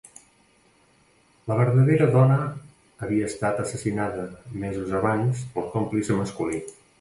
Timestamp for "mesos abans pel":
4.65-5.69